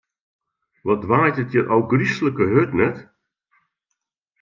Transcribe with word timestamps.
Wat 0.85 1.03
waait 1.09 1.37
it 1.41 1.49
hjir 1.51 1.65
ôfgryslike 1.75 2.45
hurd, 2.51 2.71
net? 2.79 2.97